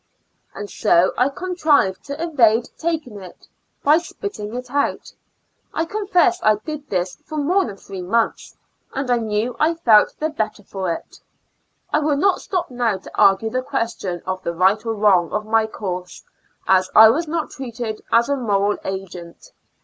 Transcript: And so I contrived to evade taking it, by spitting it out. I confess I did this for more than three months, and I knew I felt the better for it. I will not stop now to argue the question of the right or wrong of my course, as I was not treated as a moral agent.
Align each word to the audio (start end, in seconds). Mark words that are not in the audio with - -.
And 0.55 0.67
so 0.67 1.13
I 1.15 1.29
contrived 1.29 2.03
to 2.05 2.19
evade 2.19 2.69
taking 2.75 3.21
it, 3.21 3.47
by 3.83 3.99
spitting 3.99 4.51
it 4.55 4.71
out. 4.71 5.13
I 5.75 5.85
confess 5.85 6.39
I 6.41 6.55
did 6.55 6.89
this 6.89 7.17
for 7.17 7.37
more 7.37 7.65
than 7.65 7.75
three 7.77 8.01
months, 8.01 8.57
and 8.95 9.11
I 9.11 9.17
knew 9.17 9.55
I 9.59 9.75
felt 9.75 10.15
the 10.17 10.29
better 10.31 10.63
for 10.63 10.91
it. 10.91 11.19
I 11.93 11.99
will 11.99 12.17
not 12.17 12.41
stop 12.41 12.71
now 12.71 12.97
to 12.97 13.11
argue 13.15 13.51
the 13.51 13.61
question 13.61 14.23
of 14.25 14.41
the 14.41 14.55
right 14.55 14.83
or 14.83 14.95
wrong 14.95 15.31
of 15.31 15.45
my 15.45 15.67
course, 15.67 16.23
as 16.67 16.89
I 16.95 17.11
was 17.11 17.27
not 17.27 17.51
treated 17.51 18.01
as 18.11 18.27
a 18.27 18.35
moral 18.35 18.79
agent. 18.83 19.51